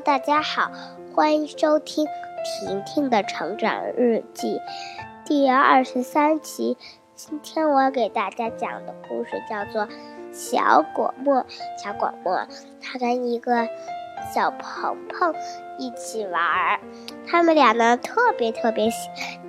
[0.00, 0.70] 大家好，
[1.14, 2.06] 欢迎收听
[2.44, 4.60] 婷婷的成长日记
[5.24, 6.76] 第二十三集。
[7.14, 9.86] 今天我给大家讲的故事叫做
[10.32, 11.36] 《小果沫》。
[11.82, 12.46] 小果沫
[12.82, 13.66] 他跟一个
[14.34, 15.34] 小鹏鹏
[15.78, 16.80] 一起玩儿，
[17.26, 18.90] 他们俩呢特别特别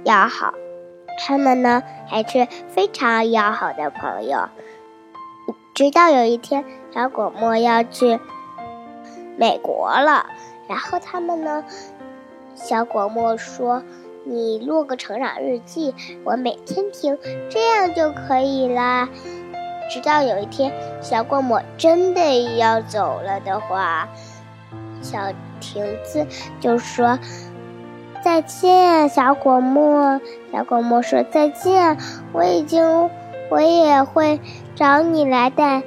[0.06, 0.54] 要好，
[1.20, 4.48] 他们呢还是非常要好的朋友。
[5.76, 8.18] 直到有一天，小果沫要去
[9.38, 10.26] 美国了。
[10.68, 11.64] 然后他们呢？
[12.56, 13.84] 小果沫说
[14.26, 17.18] ：“你录个成长日记，我每天听，
[17.50, 19.08] 这样就可以啦。”
[19.90, 24.10] 直到有一天，小果沫真的要走了的话，
[25.02, 25.20] 小
[25.62, 26.26] 亭子
[26.60, 27.20] 就说
[28.22, 30.20] ：“再见，小果沫。”
[30.52, 31.98] 小果沫说：“再见，
[32.34, 33.10] 我已经，
[33.50, 34.42] 我也会
[34.76, 35.84] 找你来的。”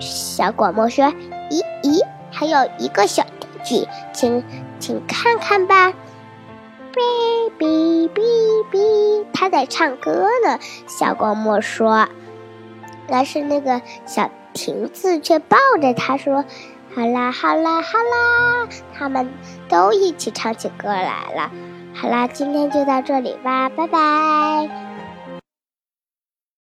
[0.00, 1.04] 小果木说
[1.52, 3.24] ：“咦咦，还有一个小。”
[4.12, 4.42] 请，
[4.80, 5.92] 请看看吧，
[6.92, 8.20] 哔哔哔
[8.72, 10.58] 哔，他在唱歌呢。
[10.88, 12.08] 小果沫说
[13.06, 16.44] ：“但是那个小亭子却抱着他说
[16.92, 18.66] ：‘好啦，好啦，好啦！’
[18.98, 19.32] 他们
[19.68, 21.52] 都一起唱起歌来了。
[21.94, 24.68] 好啦，今天就到这里吧，拜拜。”